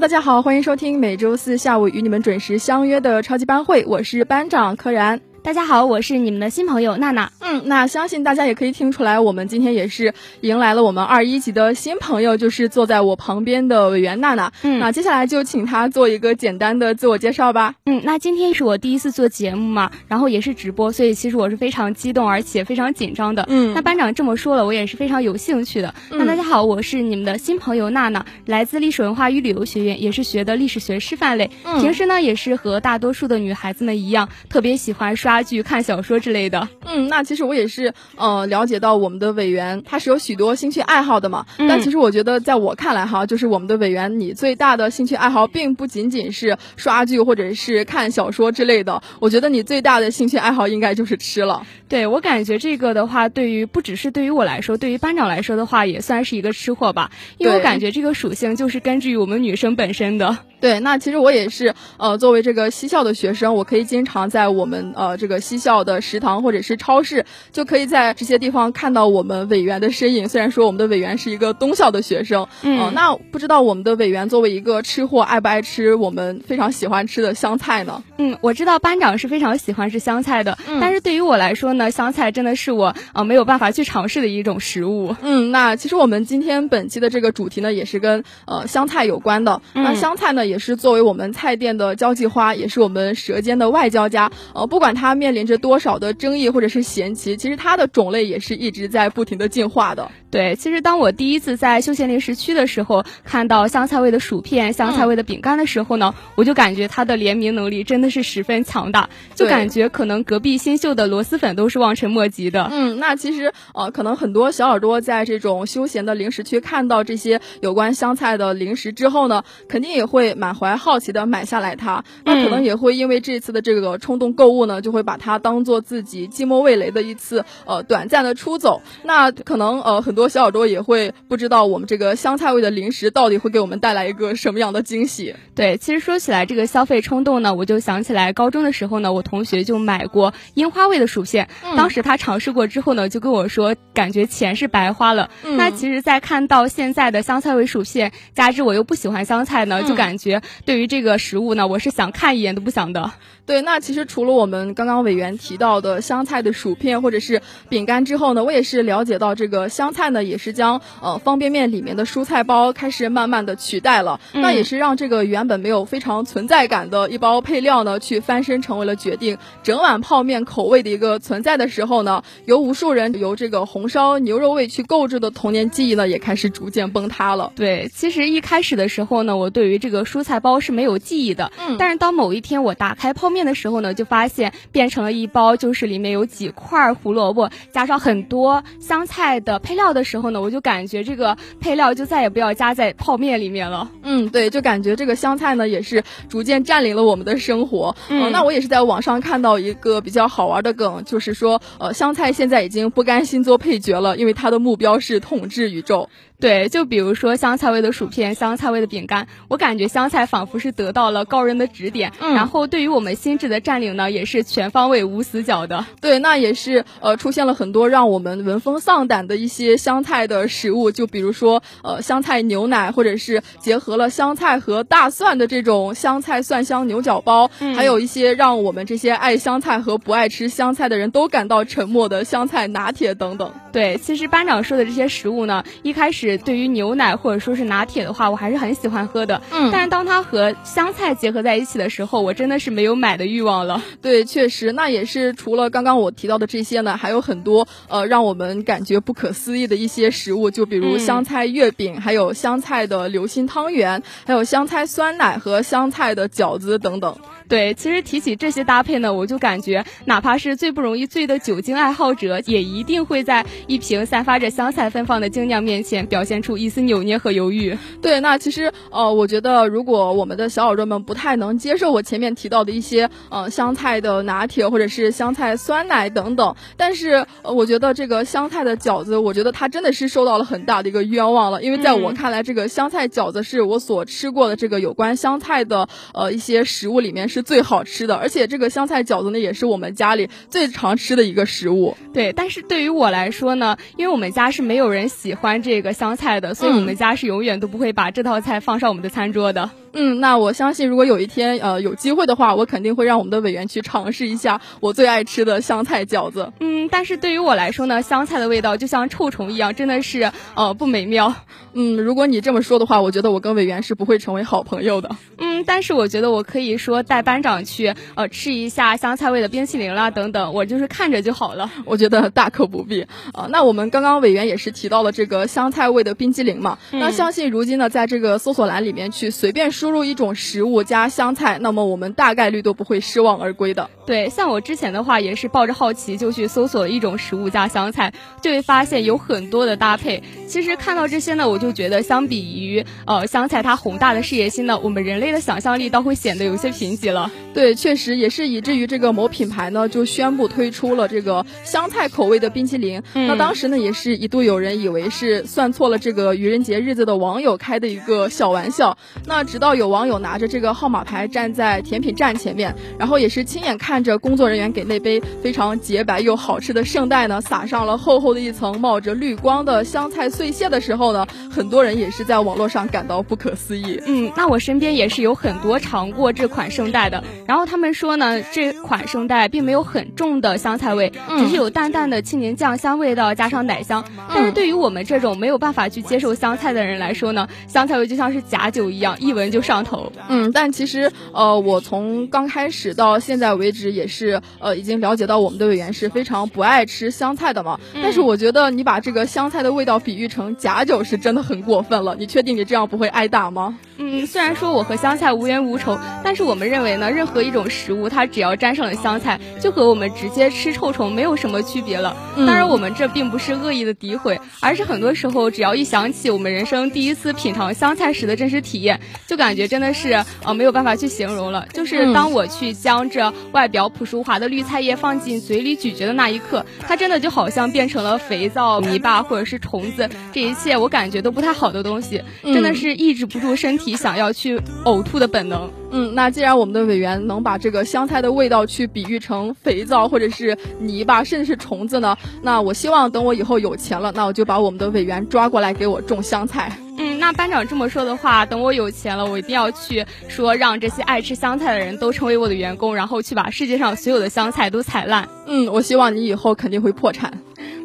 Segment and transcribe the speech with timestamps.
[0.00, 5.20] 大家好，欢迎收听每周四下午与你们准时相约的超级班会，我是班长柯然。
[5.44, 7.30] 大家好，我是你们的新朋友娜娜。
[7.40, 14.50] 嗯，那相信大家也可以听出来，我们今天也是迎来了我们二一级的新朋友，就是坐在我旁边的委员娜娜。
[14.62, 17.74] 嗯，那接下来就请她做一个简单的自我介绍吧。
[17.84, 23.44] 嗯，那今天是我第一次做节目嘛，然后也是直播，所以其实我是非常激动，而且非常紧张的。
[23.50, 25.94] 嗯，那班长这么说了，我也是非常有兴趣的。
[26.10, 31.50] 那大家好，我是你们的新朋友娜娜，来自历史文化与旅游学院，也是学的历史学师范类。
[31.64, 36.14] 嗯平时呢，也是和大多数的女孩子们一样，特别喜欢刷剧、看小说。
[36.24, 41.44] 之类的，嗯，那其实我也是，呃，了解到我们的委员他是有许多兴趣爱好的嘛。
[41.58, 49.02] 但其实我觉得，在我看来哈，就是我们的委员，你最大的兴趣爱好并不仅仅是刷剧或者是看小说之类的。
[49.18, 51.66] 我觉得你最大的兴趣爱好应该就是吃了。
[51.88, 57.10] 对我感觉这个的话，对于不只是对于我来说，对于班长来说的话，也算是一个吃货吧。
[57.38, 60.38] 因为我感觉这个属性就是根据于我们女生本身的。
[60.64, 70.26] 对，那其实我也是，呃，作为这个西校的学生，我可以经常在我们呃这个西校的食堂或者是超市，就可以在这些地方看到我们委员的身影。
[70.26, 78.02] 虽然说我们的委员是一个东校的学生，嗯，那不知道我们的委员作为一个吃货，爱不爱吃我们非常喜欢吃的香菜呢？
[78.16, 85.14] 嗯，我知道班长是非常喜欢吃香菜的，但是对于我来说呢，香菜真的是我呃没有办法去尝试的一种食物。
[85.20, 89.60] 嗯，那其实我们今天本期的这个主题呢，也是跟呃香菜有关的。
[89.74, 94.30] 那香菜呢，也是作为我们菜店的交际花，也是我们舌尖的外交家。
[94.54, 100.10] 呃，不管它面临着多少的争议或者是嫌弃，其实它的种类也是一直在不停的进化的。
[100.30, 112.68] 对，其实当我第一次在休闲零食区的时候，看到香菜味的薯片、香菜味的饼干的时候呢，我就感觉它的联名能力真的是十分强大，就感觉可能隔壁新秀的螺蛳粉都是望尘莫及的。
[112.72, 122.04] 嗯，那其实呃，可能很多小耳朵在这种休闲的零食区看到这些有关香菜的零食之后呢，肯定也会满怀好奇的买下来它。
[122.24, 128.82] 那可能也会因为这次的这个冲动购物呢，就会把它当做自己寂寞味蕾的一次呃短暂的出走。
[129.02, 135.34] 那可能呃很多小耳朵也会不知道我们这个香菜味的零食到底会给我们带来一个什么样的惊喜。
[135.54, 145.30] 对，其实说起来这个消费冲动呢，我就想起来高中的时候呢，我同学就买过樱花味的薯片，当时他尝试过之后呢，就跟我说感觉钱是白花了。
[145.42, 150.23] 那其实，在看到现在的香菜味薯片，加之我又不喜欢香菜呢，就感觉
[150.64, 153.12] 对于这个食物呢，我是想看一眼都不想的。
[153.46, 164.18] 对，那其实除了我们刚刚委员提到的香菜的薯片或者是饼干之后呢，我也是了解到这个香菜呢，也是将呃方便面里面的蔬菜包开始慢慢的取代了。
[164.32, 177.52] 那也是让这个原本没有非常存在感的一包配料呢，去翻身成为了决定整碗泡面口味的一个存在的时候呢，由无数人由这个红烧牛肉味去购置的童年记忆呢，也开始逐渐崩塌了。
[177.56, 181.52] 对，其实一开始的时候呢，我对于这个蔬菜包是没有记忆的。
[181.58, 193.90] 嗯，但是当某一天我打开泡面的时候呢，就发现变成了一包，就是里面有几块胡萝卜，加上很多香菜的配料的时候呢，我就感觉这个配料就再也不要加在泡面里面了。
[194.02, 197.96] 嗯，对，就感觉这个香菜呢，也是逐渐占领了我们的生活。
[198.10, 206.10] 嗯，那我也是在网上看到一个比较好玩的梗，就是说，呃，香菜现在已经不甘心做配角了，因为它的目标是统治宇宙。
[206.40, 215.86] 对，就比如说香菜味的薯片、香菜味的饼干，我感觉香菜仿佛是得到了高人的指点，然后对于我们心智的占领呢，也是全方位无死角的。
[216.00, 233.52] 对，那也是呃出现了很多让我们闻风丧胆的一些香菜的食物，就比如说呃香菜牛奶，或者是结合了香菜和大蒜的这种香菜蒜香牛角包，还有一些让我们这些爱香菜和不爱吃香菜的人都感到沉默的香菜拿铁等等。
[233.72, 236.33] 对，其实班长说的这些食物呢，一开始。
[236.36, 239.40] 始对于牛奶或者说是拿铁的话，我还是很喜欢喝的。
[239.50, 243.82] 嗯，但是当它和香菜结合在一起的时候，我真的是没有买的欲望了。
[244.02, 257.16] 对，确实，那也是除了刚刚我提到的这些呢，还有很多呃让我们感觉不可思议的一些食物，就比如香菜月饼，还有香菜的流心汤圆，还有香菜酸奶和香菜的饺子等等。
[257.46, 267.76] 对，其实提起这些搭配呢，我就感觉，哪怕是最不容易醉的酒精爱好者，也一定会在一瓶散发着香菜芬芳的精酿面前表现出一丝扭捏和犹豫。
[268.00, 287.24] 对，那其实呃，我觉得如果我们的小耳朵们不太能接受我前面提到的一些呃香菜的拿铁或者是香菜酸奶等等，但是呃，我觉得这个香菜的饺子，我觉得它真的是受到了很大的一个冤枉了，因为在我看来，这个香菜饺子是我所吃过的这个有关香菜的呃一些食物里面。
[287.26, 291.96] 是最好吃的，而且这个香菜饺子呢，也是我们家里最常吃的一个食物。
[292.12, 299.62] 对，但是对于我来说呢，因为我们家是没有人喜欢这个香菜的，所以我们家是永远都不会把这道菜放上我们的餐桌的。
[299.62, 306.52] 嗯，那我相信，如果有一天呃有机会的话，我肯定会让我们的委员去尝试一下我最爱吃的香菜饺子。
[306.60, 311.34] 嗯，但是对于我来说呢，香菜的味道就像臭虫一样，真的是呃不美妙。
[311.76, 315.16] 嗯，如果你这么说的话，我觉得我跟委员是不会成为好朋友的。
[315.38, 321.70] 嗯，但是我觉得我可以说带班长去呃吃一下香菜味的冰淇淋啦等等，我就是看着就好了。
[321.84, 323.02] 我觉得大可不必
[323.32, 323.48] 啊。
[323.50, 333.90] 那我们刚刚委员也是提到了这个香菜味的冰激凌嘛，那相信如今呢，在这个搜索栏里面去随便输入一种食物加香菜，那么我们大概率都不会失望而归的。
[334.06, 340.22] 对，像我之前的话也是抱着好奇就去搜索了一种食物加香菜，就会发现有很多的搭配。
[340.48, 347.30] 其实看到这些呢，我就觉得相比于呃香菜它宏大的事业心呢，我们人类的想象力倒会显得有些贫瘠了。
[347.52, 353.02] 对，确实也是以至于这个某品牌呢就宣布推出了这个香菜口味的冰淇淋。
[353.12, 358.96] 那当时呢也是一度有人以为是算错了这个愚人节日子的网友开的一个小玩笑。
[359.26, 360.14] 那直到有网友。
[360.24, 374.00] 拿着这个号码牌站在甜品站前面，然后也是亲眼看着工作人员给那杯非常洁白又好吃的圣代呢撒上了厚厚的一层冒着绿光的香菜碎屑的时候呢，很多人也是在网络上感到不可思议。
[374.06, 384.04] 嗯，那我身边也是有很多尝过这款圣代的，然后他们说呢，这款圣代并没有很重的香菜味，只是有淡淡的青柠酱香味道加上奶香。
[384.32, 390.12] 但是对于我们这种没有办法去接受香菜的人来说呢，香菜味就像是假酒一样，一闻就上头。
[390.28, 397.80] 嗯，但其实，呃，我从刚开始到现在为止，也是呃，已经了解到我们的委员是非常不爱吃香菜的嘛。
[397.94, 402.14] 但是我觉得你把这个香菜的味道比喻成假酒，是真的很过分了。
[402.16, 403.78] 你确定你这样不会挨打吗？
[403.96, 412.16] 嗯，虽然说我和香菜无冤无仇，但是我们认为呢，任何一种食物，它只要沾上了香菜，就和我们直接吃臭虫没有什么区别了。
[412.36, 420.12] 当然，我们这并不是恶意的诋毁，而是很多时候，只要一想起我们人生第一次品尝香菜时的真实体验，就感觉真的是
[420.44, 421.66] 呃没有办法去形容了。
[421.72, 433.94] 就是当我去将这外表朴实无华的绿菜叶放进嘴里咀嚼的那一刻，它真的就好像变成了肥皂、泥巴或者是虫子，这一切我感觉都不太好的东西，真的是抑制不住身体。
[433.94, 435.70] 想要去呕吐的本能。
[435.90, 442.16] 嗯，那既然我们的委员能把这个香菜的味道去比喻成肥皂或者是泥巴，甚至是虫子呢？
[442.42, 446.76] 那我希望等我以后有钱了，那我就把我们的委员抓过来给我种香菜。
[446.96, 455.28] 嗯，那班长这么说的话，等我有钱了，我一定要去说让这些爱吃香菜的人都成为我的员工，然后去把世界上所有的香菜都踩烂。
[455.46, 457.32] 嗯，我希望你以后肯定会破产。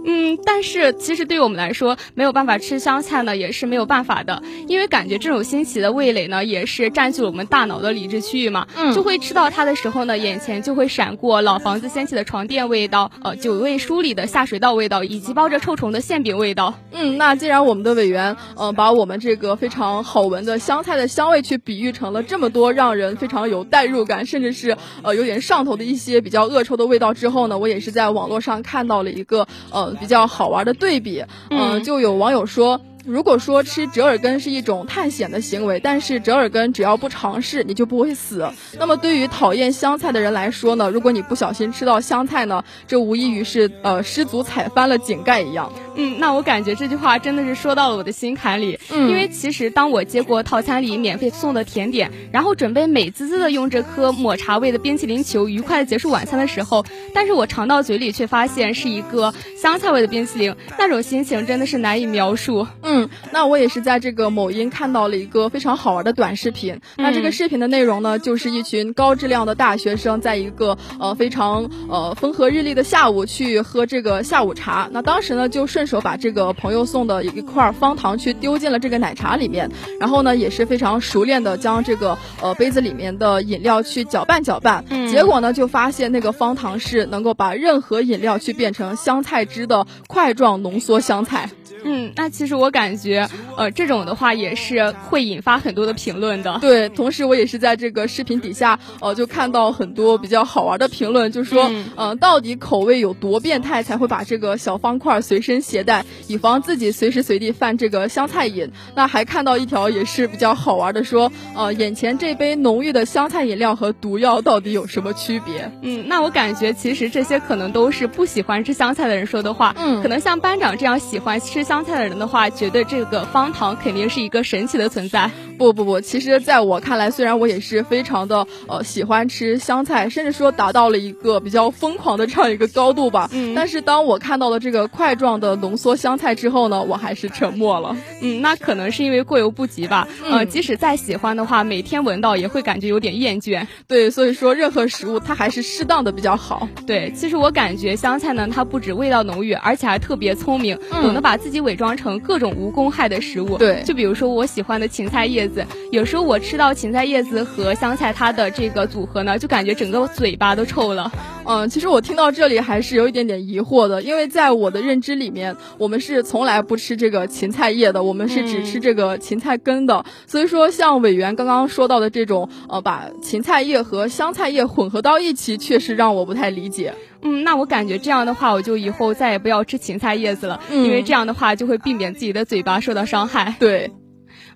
[0.05, 8.65] 嗯，但是其实对于我们来说，没有办法吃香菜呢，也是没有办法的，因为感觉这种新奇的味蕾呢，也是占据了我们大脑的理智区域嘛。
[8.75, 16.73] 嗯，就会吃到它的时候呢，眼前就会闪过老房子掀起的床垫味道，呃，久未梳理的下水道味道，以及包着臭虫的馅饼味道。
[16.91, 29.88] 嗯，那既然我们的委员，呃，把我们这个非常好闻的香菜的香味去比喻成了这么多让人非常有代入感，甚至是呃有点上头的一些比较恶臭的味道之后呢，我也是在网络上看到了一个呃。
[29.95, 32.79] 比较好玩的对比，嗯，就有网友说。
[33.09, 38.47] 如果说吃折耳根是一种探险的行为，但是折耳根只要不尝试，你就不会死。
[38.77, 40.91] 那么对于讨厌香菜的人来说呢？
[40.91, 45.73] 如果你不小心吃到香菜呢，这无异于是呃失足踩翻了井盖一样。
[45.95, 48.79] 嗯，那我感觉这句话真的是说到了我的心坎里。
[48.91, 56.85] 嗯，因为其实当我接过套餐里免费送的甜点，然后准备美滋滋的用这颗抹茶味的冰淇淋球愉快的结束晚餐的时候，
[57.15, 62.67] 但是我尝到嘴里却发现是一个香菜味的冰淇淋，那种心情真的是难以描述。
[62.83, 62.98] 嗯。
[62.99, 66.79] 嗯，那我也是在这个某音看到了一个非常好玩的短视频。
[66.97, 74.89] 那这个视频的内容呢，就是一群高质量的大学生在一个呃非常呃风和日丽的下午去喝这个下午茶。
[74.91, 84.83] 那当时呢，就顺手把这个朋友送的一块方糖去丢进了这个奶茶里面，然后呢，也是非常熟练的将这个呃杯子里面的饮料去搅拌搅拌。
[85.09, 91.49] 结果呢，就发现那个方糖是能够把任何饮料去变成香菜汁的块状浓缩香菜。
[91.83, 96.57] 嗯，那其实我感觉，呃，这种的话也是会引发很多的评论的。
[96.59, 108.69] 对，同时我也是在这个视频底下，呃，就看到很多比较好玩的评论，就说，嗯，到底口味有多变态才会把这个小方块随身携带，以防自己随时随地犯这个香菜瘾。
[108.95, 115.71] 那还看到一条也是比较好玩的，说，呃，眼前这杯浓郁的香菜饮料和毒药到底有什么区别？
[115.81, 119.73] 嗯，那我感觉其实这些可能都是不喜欢吃香菜的人说的话。
[119.77, 121.63] 嗯，可能像班长这样喜欢吃。
[121.69, 125.29] 香菜的人的话，觉得这个方糖肯定是一个神奇的存在。
[125.59, 133.29] 不不不，其实在我看来，虽然我也是非常的呃喜欢吃香菜，甚至说达到了一个比较疯狂的这样一个高度吧。
[133.31, 133.53] 嗯。
[133.53, 137.95] 但是当我看到了这个块状的浓缩香菜之后呢，我还是沉默了。
[138.21, 140.07] 嗯，那可能是因为过犹不及吧。
[140.25, 140.47] 嗯。
[140.49, 143.67] 即使再喜欢的话，每天闻到也会感觉有点厌倦。
[143.87, 146.67] 对，所以说任何食物它还是适当的比较好。
[146.87, 151.59] 对，其实我感觉香菜呢，它不止味道浓郁，而且还特别聪明，懂得把自己。
[151.59, 161.11] 伪装成各种无公害的食物，对，就比如说我喜欢的芹菜叶子，有时候我吃到芹菜叶子和香菜它的这个组合呢，就感觉整个嘴巴都臭了。
[161.45, 170.05] 嗯，其实我听到这里还是有一点点疑惑的，因为在我的认知里面，我们是从来不吃这个芹菜叶的，我们是只吃这个芹菜根的。
[170.27, 176.93] 所以说，像委员刚刚说到的这种，呃，把芹菜叶和香菜叶混合到一起，确实让我不太理解。
[177.23, 183.55] 嗯，那我感觉这样的话，我就以后再也不要吃芹菜叶子了，因为这样的话就会避免自己的嘴巴受到伤害。
[183.59, 183.91] 对。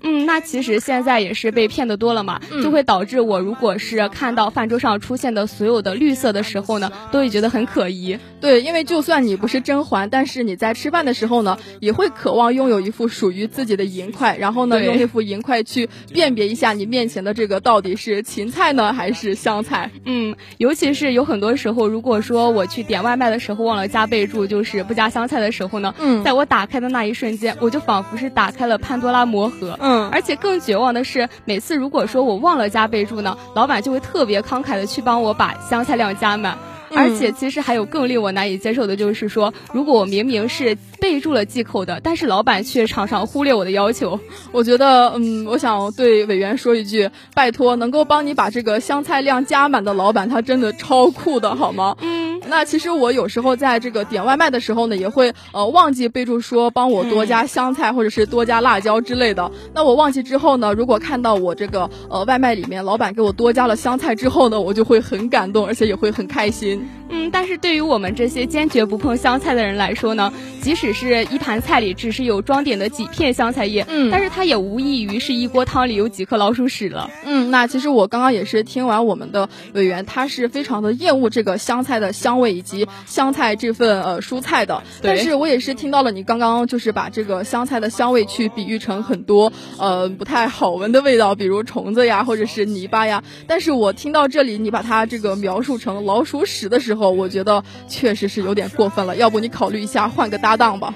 [0.03, 8.19] 嗯，那其实现在也是被骗的多了嘛，就会导致我如果是看到饭桌上出现的所有的绿色的时候呢，都会觉得很可疑。
[8.41, 19.89] 对，因为就算你不是甄嬛，但是你在吃饭的时候呢，也会渴望拥有一副属于自己的银筷，然后呢，用那副银筷去辨别一下你面前的这个到底是芹菜呢还是香菜。
[20.05, 29.79] 嗯，尤其是有很多时候，如果说我去点外卖的时候忘了加备注，就是不加香菜的时候呢，嗯，在我打开的那一瞬间，我就仿佛是打开了潘多拉魔盒。
[29.79, 29.92] 嗯。
[30.11, 36.57] 而且更绝望的是，每次如果说我忘了加备注呢，老板就会特别慷慨的去帮我把香菜量加满。
[36.95, 44.19] 而且其实还有更令我难以接受的，就是说，如果我明明是备注了忌口的，但是老板却常常忽略我的要求。
[44.53, 51.97] 我觉得，嗯，我想对委员说一句，拜托，能够帮你把这个香菜量加满的老板，他真的超酷的，好吗？
[51.99, 52.22] 嗯。
[52.55, 59.51] 那其实我有时候在这个点外卖的时候呢，也会呃忘记备注说帮我多加香菜或者是多加辣椒之类的。
[59.73, 66.87] 那我忘记之后呢，如果看到我这个呃外卖里面老板给我多加了香菜之后呢，我就会很感动，而且也会很开心。
[67.13, 77.11] 嗯，但是对于我们这些坚决不碰香菜的人来说呢，即使是一盘菜里只是有装点的几片香菜叶，嗯，但是它也无异于是一锅汤里有几颗老鼠屎了。
[77.23, 84.81] 嗯，那其实我刚刚也是听完我们的委员，他是非常的厌恶这个香菜的香味以及香菜这份呃蔬菜的。
[85.03, 93.23] 但是我也是听到了你刚刚就是把这个香菜的香味去比喻成很多呃不太好闻的味道，比如虫子呀或者是泥巴呀。
[93.45, 97.02] 但是我听到这里你把它这个描述成老鼠屎的时候。
[97.09, 100.93] 我觉得确实是有点过分了，要不你考虑一下换个搭档吧。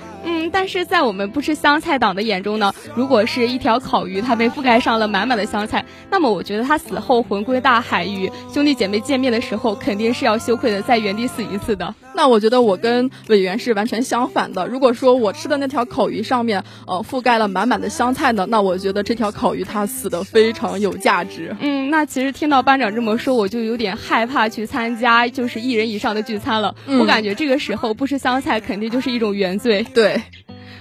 [0.52, 11.94] 但是在我们不吃香菜党的眼中呢，如果是一条烤鱼，它被覆盖上了满满的香菜，那么我觉得它死后魂归大海，与兄弟姐妹见面的时候，肯定是要羞愧的在原地死一次的。
[12.16, 14.68] 那我觉得我跟委员是完全相反的。
[14.68, 21.56] 如果说我吃的那条烤鱼上面呃覆盖了满满的香菜呢，那我觉得这条烤鱼它死的非常有价值。
[21.60, 26.74] 嗯，那其实听到班长这么说，我就有点害怕去参加就是一人以上的聚餐了。
[27.00, 29.86] 我感觉这个时候不吃香菜肯定就是一种原罪。
[29.94, 30.20] 对。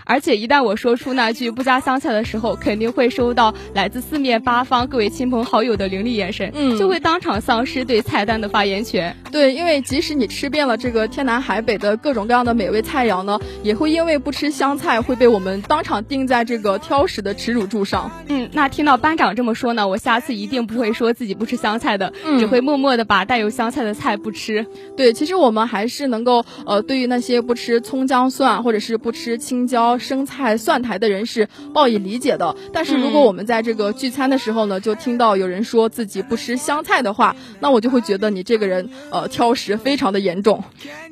[0.07, 9.15] 而且一旦我说出那句不加香菜的时候，肯定会收到来自四面八方各位亲朋好友的凌厉眼神，嗯，就会当场丧失对菜单的发言权。
[9.33, 18.09] 对，因为即使你吃遍了这个天南海北的各种各样的美味菜肴呢，也会因为不吃香菜会被我们当场钉在这个挑食的耻辱柱上。
[18.29, 24.65] 嗯，那听到班长这么说呢，我下次一定不会说自己不吃香菜的，只会默默的把带有香菜的菜不吃。
[24.97, 29.96] 对，其实我们还是能够呃，对于那些不吃葱姜蒜或者是不吃青椒。
[29.97, 32.55] 到生菜、蒜苔的人是报以理解的。
[32.73, 40.63] 但是如果我们在这个聚餐的时候呢，就听到有人说自己不吃香菜的话，那我就会觉得你这个人呃挑食非常的严重。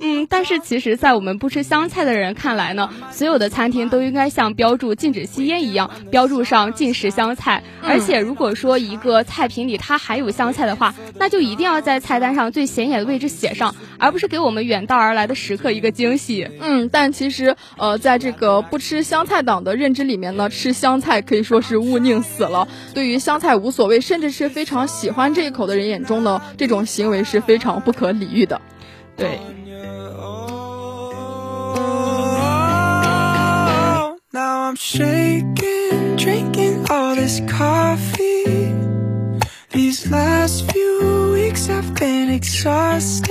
[0.00, 7.62] 嗯，但是其实，在我们不吃香菜的人看来呢，所有的餐厅都应该像标注禁止吸烟一样，标注上禁食香菜。
[7.82, 16.48] 而且如果说一个菜品里它还有香菜的话，那就一定要在菜单上最显眼的位置写上，而不是给我们远道而来的食客一个惊喜。
[16.60, 22.66] 嗯，但其实呃，在这个不吃香菜党的认知里面呢，吃香菜可以说是勿宁死了。
[22.92, 28.60] 对于香菜无所谓，甚至是非常喜欢这一口的人眼中呢，这种行为是非常不可理喻的。
[29.16, 29.38] 对。
[34.32, 38.74] Now I'm shaking, drinking all this coffee.
[39.70, 43.30] These last few weeks have been exhausting.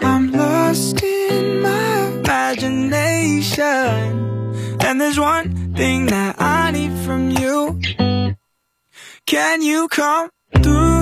[0.00, 1.91] I'm lost in my
[2.52, 3.62] imagination.
[4.84, 7.80] And there's one thing that I need from you.
[9.26, 10.30] Can you come
[10.62, 10.92] through?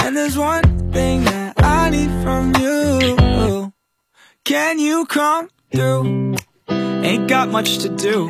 [0.00, 3.72] And there's one thing that I need from you
[4.44, 6.27] Can you come through?
[7.08, 8.28] Ain't got much to do.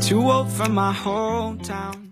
[0.00, 2.11] Too old for my hometown.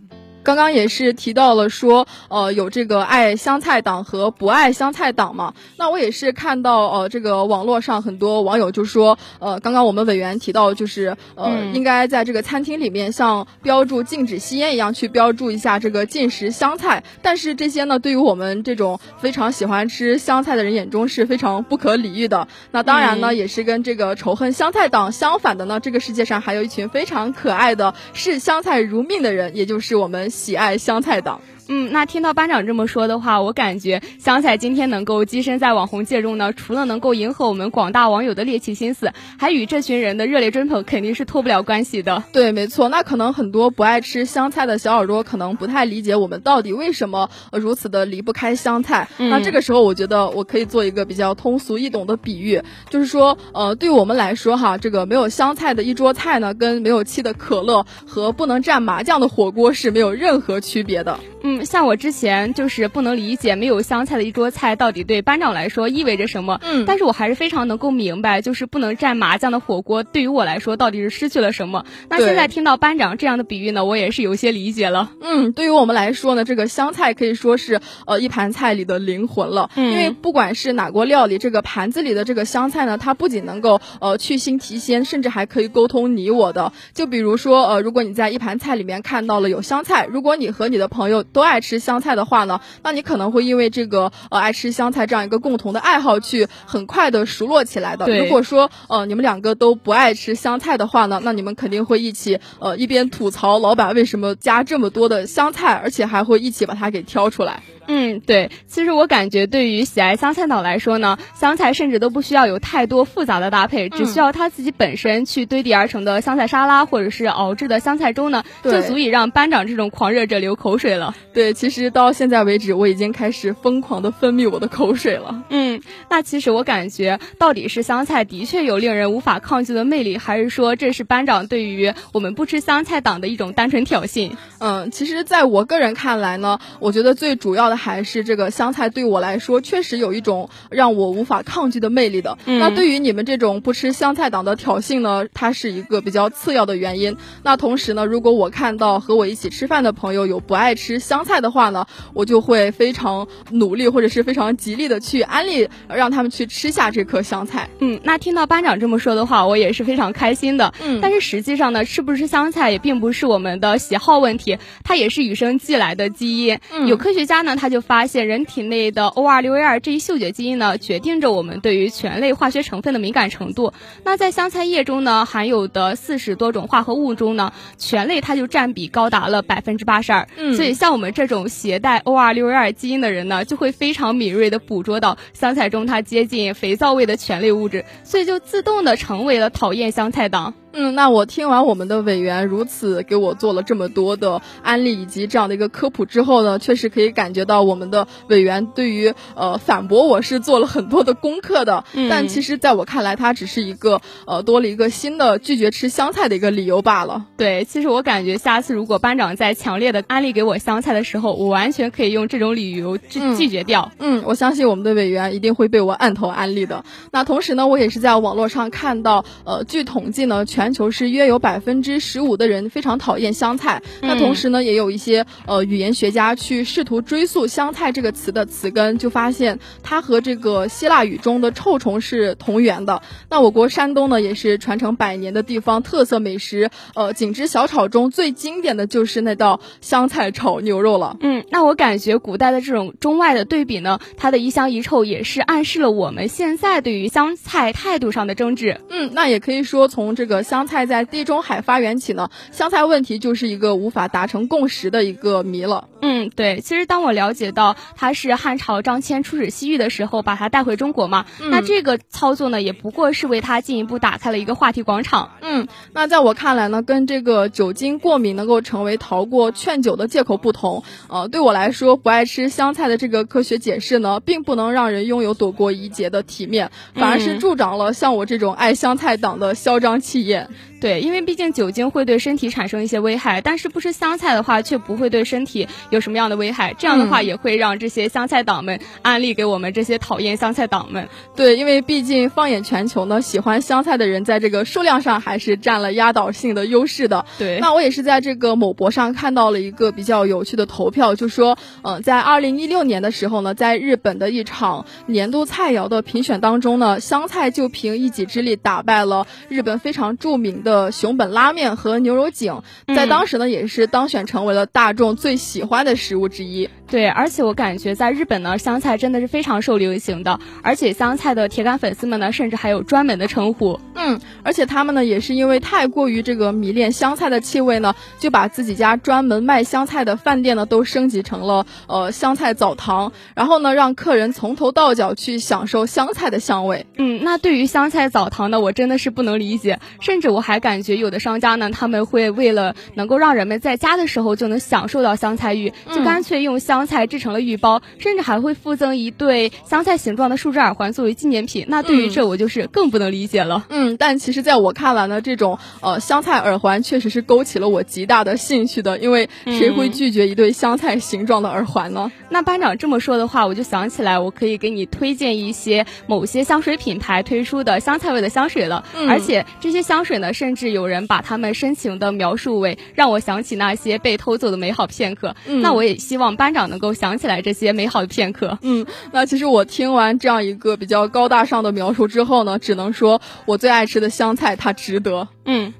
[0.50, 5.54] 刚刚也是提到了说，呃，有这个爱香菜党和不爱香菜党嘛。
[5.76, 17.04] 那我也是看到，呃，这个网络上很多网友就说，呃，刚刚我们委员提到，就是呃，应该在这个餐厅里面像标注禁止吸烟一样去标注一下这个禁食香菜。
[17.22, 22.48] 但是这些呢，对于我们这种非常喜欢吃香菜的人眼中是非常不可理喻的。
[22.72, 30.28] 那当然呢，也是跟这个仇恨香菜党相反的呢，这个世界上还有一群非常可爱的视香菜如命的人，也就是我们。
[30.40, 31.38] 喜爱湘菜党。
[31.72, 42.24] 嗯，那听到班长这么说的话，我感觉香菜今天能够跻身在网红界中呢，除了能够迎合我们广大网友的猎奇心思，还与这群人的热烈追捧肯定是脱不了关系的。
[42.32, 42.88] 对，没错。
[42.88, 49.08] 那可能很多不爱吃香菜的小耳朵可能不太理解我们到底为什么如此的离不开香菜。
[49.18, 61.20] 那这个时候，我觉得我可以做一个比较通俗易懂的比喻，就是说，呃，对我们来说哈，这个没有香菜的一桌菜呢，跟没有气的可乐和不能蘸麻酱的火锅是没有任何区别的。
[61.42, 66.60] 嗯，像我之前就是不能理解没有香菜的一桌菜到底对班长来说意味着什么。
[66.62, 71.84] 嗯，但是我还是非常能够明白，就是不能蘸麻酱的火锅对于我来说到底是失去了什么。
[72.08, 75.12] 那现在听到班长这样的比喻呢，我也是有些理解了。
[75.20, 79.70] 嗯，对于我们来说呢，这个香菜可以说是呃一盘菜里的灵魂了。
[79.76, 86.72] 嗯，因为不管是哪锅料理，这个盘子里的这个香菜呢，它不仅能够呃去腥提鲜，甚至还可以沟通你我的。
[86.92, 98.06] 就比如说呃，如果你在一盘菜里面看到了有香菜，如果你和你的朋友都爱吃香菜的话呢，那你可能会因为这个呃爱吃香菜这样一个共同的爱好，去很快的熟络起来的。
[98.18, 107.62] 如果说呃你们两个都不爱吃香菜的话呢，那你们肯定会一起呃一边吐槽老板为什么加这么多的香菜，而且还会一起把它给挑出来。
[107.86, 121.14] 嗯，对，其实我感觉对于喜爱香菜党来说呢，香菜甚至都不需要有太多复杂的搭配，只需要它自己本身去堆叠而成的香菜沙拉，或者是熬制的香菜粥呢，就足以让班长这种狂热者流口水了。
[121.32, 125.44] 对，其实到现在为止，我已经开始疯狂的分泌我的口水了。
[125.48, 134.32] 嗯，那其实我感觉，到底是香菜的确有令人无法抗拒的魅力，还是说这是班长对于我们不吃香菜党的一种单纯挑衅？
[134.58, 137.80] 嗯，其实在我个人看来呢，我觉得最主要的。
[137.80, 142.36] 还是这个香菜对我来说确实有一种让我无法抗拒的魅力的。
[142.44, 147.16] 那对于你们这种不吃香菜党的挑衅呢，它是一个比较次要的原因。
[147.42, 157.70] 那同时呢，如果我看到和我一起吃饭的朋友有不爱吃香菜的话呢，我就会非常努力或者是非常极力的去安利，让他们去吃下这颗香菜。
[157.78, 160.74] 嗯，那听到班长这么说的话，我也是非常开心的。
[160.82, 166.58] 嗯，但是实际上呢，吃不吃香菜也并不是我们的喜好问题，它也是与生俱来的基因。
[166.72, 167.70] 嗯，有科学家呢，他。
[167.70, 173.72] 就发现人体内的 O 二六 A 二这一嗅觉基因呢，决定着我们对于醛类化学成分的敏感程度。
[174.02, 180.26] 那在香菜叶中呢，含有的四十多种化合物中呢，醛类它就占比高达了百分之八十二。
[180.36, 190.54] 嗯，所以像我们这种携带 O 二六 A 二基因的人呢，就会非常敏锐的捕捉到香菜中它接近肥皂味的醛类物质，所以就自动的成为了讨厌香菜党。
[190.72, 201.84] 嗯，那我听完我们的委员如此给我做了这么多的安利以及这样的一个科普之后呢，确实可以感觉到我们的委员对于呃反驳我是做了很多的功课的。
[201.94, 207.26] 嗯，但其实在我看来，他只是一个呃多了一个新的拒绝吃香菜的一个理由罢了。
[207.36, 213.90] 对，其实我感觉下次如果班长在强烈的安利给我香菜的时候，我完全可以用这种理由拒拒绝掉。
[213.98, 216.84] 嗯，我相信我们的委员一定会被我按头安利的。
[217.10, 223.82] 那同时呢，我也是在网络上看到，呃，据统计呢，全球是约有百分之十五的人非常讨厌香菜。
[224.02, 233.00] 那同时呢，也有一些呃语言学家去试图追溯香菜这个词的词根，就发现它和这个希腊语中的臭虫是同源的。
[233.30, 241.16] 那我国山东呢，也是传承百年的地方特色美食，呃，景之小炒中最经典的就是那道香菜炒牛肉了。
[241.20, 248.80] 嗯，那我感觉古代的这种中外的对比呢，它的一香一臭也是暗示了我们现在对于香菜态度上的争执。
[248.88, 255.86] 嗯，那也可以说从这个香菜在地中海发源起呢，香菜问题就是一个无法达成共识的一个谜了。
[256.02, 256.60] 嗯，对。
[256.60, 265.32] 其实当我了解到他是汉朝张骞出使西域的时候把他带回中国嘛，那这个操作呢，也不过是为他进一步打开了一个话题广场。
[265.42, 280.48] 嗯，那在我看来呢，跟这个酒精过敏能够成为逃过劝酒的借口不同，呃，对我来说不爱吃香菜的这个科学解释呢，并不能让人拥有躲过一劫的体面，反而是助长了像我这种爱香菜党的嚣张气焰。
[280.80, 286.74] 对，因为毕竟酒精会对身体产生一些危害，但是不吃香菜的话，却不会对身体有什么样的危害。
[286.78, 291.06] 这样的话，也会让这些香菜党们安利给我们这些讨厌香菜党们。
[291.36, 297.26] 对，因为毕竟放眼全球呢，喜欢香菜的人在这个数量上还是占了压倒性的优势的。
[297.38, 310.69] 对，那我也是在这个某博上看到了一个比较有趣的投票，就说，嗯，在二零一六年的时候呢，在日本的一场年度菜肴的评选当中呢，香菜就凭一己之力打败了日本非常著名的。
[310.70, 312.62] 的熊本拉面和牛肉井，
[312.94, 316.70] 在当时呢也是当选成为了大众最喜欢的食物之一。
[316.88, 323.78] 对，而且我感觉在日本呢，香菜真的是非常受流行的，而且香菜的铁杆粉丝们呢，甚至还有专门的称呼。
[323.94, 336.86] 嗯，而且他们呢，也是因为太过于这个迷恋香菜的气味呢，就把自己家专门卖香菜的饭店呢，都升级成了呃香菜澡堂，然后呢，让客人从头到脚去享受香菜的香味。
[336.96, 346.86] 嗯，那对于香菜澡堂呢，我真的是不能理解，甚至我还感觉有的商家呢，他们会为了能够让人们在家的时候就能享受到香菜浴，就干脆用香。
[346.90, 351.66] 菜制成了浴包，甚至还会附赠一对香菜形状的树枝耳环作为纪念品。
[351.68, 353.64] 那对于这，我就是更不能理解了。
[353.68, 362.10] 嗯，但其实在我看来呢，这种呃香菜耳环确实是勾起了我极大的兴趣的，因为谁会拒绝一对香菜形状的耳环呢？
[362.28, 368.84] 那班长这么说的话，我就想起来，我可以给你推荐一些某些香水品牌推出的香菜味的香水了。
[369.08, 375.34] 而且这些香水呢，甚至有人把他们深情的描述为让我想起那些被偷走的美好片刻。
[375.46, 376.60] 那我也希望班长。
[376.70, 378.58] 能够想起来这些美好的片刻。
[378.60, 385.26] 嗯，那其实我听完这样一个比较高大上的描述之后呢，只能说我最爱吃的香菜它值得。
[385.46, 385.72] 嗯。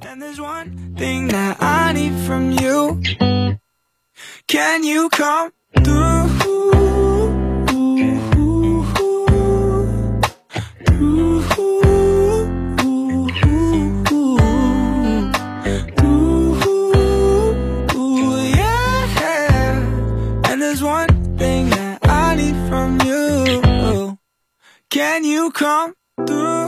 [25.13, 25.95] Can you come
[26.25, 26.61] through?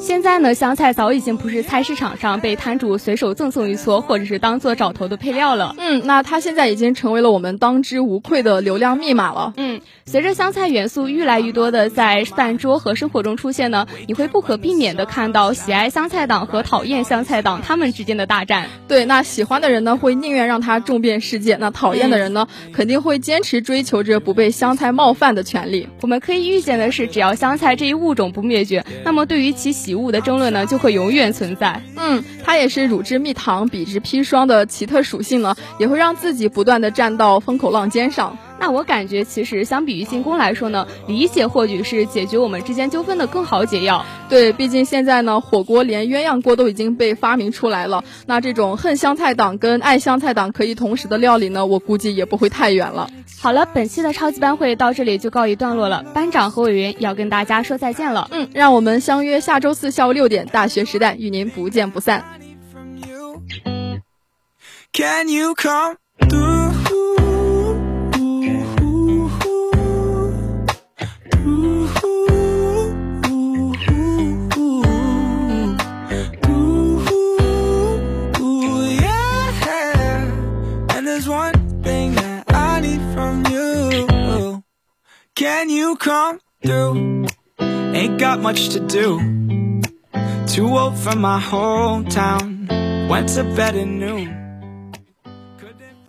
[0.00, 5.74] 现在呢，香菜早已经不是菜市场上被摊主随手赠送一撮，或者是当做找头的配料了。
[5.76, 9.52] 嗯，那它现在已经成为了我们当之无愧的流量密码了。
[9.58, 9.67] 嗯，
[10.04, 18.68] 随着香菜元素愈来愈多的在饭桌和生活中出现呢，你会不可避免的看到喜爱香菜党和讨厌香菜党他们之间的大战。
[18.88, 25.88] 对，那喜欢的人呢，会宁愿让它众遍世界；那讨厌的人呢，肯定会坚持追求着不被香菜冒犯的权利。
[26.00, 30.08] 我们可以预见的是，只要香菜这一物种不灭绝，那么对于其喜恶。
[30.08, 31.82] 的争论呢，就会永远存在。
[31.94, 38.38] 嗯，它也是乳汁蜜糖，比之砒霜的奇特属性呢，也会让自己不断的站到风口浪尖上。
[38.60, 44.04] 那我感觉，其实相比于进攻来说呢，理解或许是解决我们之间纠纷的更好解药。
[44.28, 48.04] 对，毕竟现在呢，火锅连鸳鸯锅都已经被发明出来了。
[48.26, 53.08] 那这种恨香菜党跟爱香菜党可以同时的料理呢，我估计也不会太远了。
[53.40, 56.04] 好了，本期的超级班会到这里就告一段落了。
[56.12, 58.28] 班长和委员要跟大家说再见了。
[58.32, 62.24] 嗯，让我们相约下周四下午六点，大学时代与您不见不散。
[64.92, 65.96] Can you come
[85.40, 87.26] when you come through.
[87.60, 89.18] Ain't got much to do.
[90.46, 92.68] Too old for my hometown.
[93.08, 94.47] Went to bed at noon.